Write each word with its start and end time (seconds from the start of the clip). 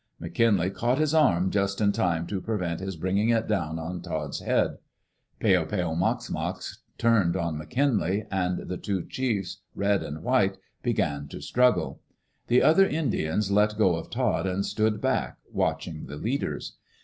McKinlay 0.19 0.73
caught 0.73 0.97
his 0.97 1.13
arm 1.13 1.51
just 1.51 1.79
in 1.79 1.91
time 1.91 2.25
to 2.25 2.41
prevent 2.41 2.79
his 2.79 2.95
bringing 2.95 3.29
it 3.29 3.47
down 3.47 3.77
on 3.77 4.01
Todd's 4.01 4.39
head. 4.39 4.79
Peo 5.39 5.63
peo 5.63 5.93
mox 5.93 6.27
mox 6.31 6.79
turned 6.97 7.35
on 7.35 7.59
McKinlay, 7.59 8.25
and 8.31 8.67
the 8.67 8.77
two 8.77 9.05
chiefs, 9.05 9.61
red 9.75 10.01
and 10.01 10.23
white, 10.23 10.57
began 10.81 11.27
to 11.27 11.39
struggle. 11.39 12.01
The 12.47 12.63
other 12.63 12.87
Indians 12.87 13.51
let 13.51 13.77
go 13.77 13.93
of 13.95 14.09
Todd 14.09 14.47
and 14.47 14.65
stood 14.65 15.01
back, 15.01 15.37
watching 15.51 16.07
the 16.07 16.17
leaders. 16.17 16.77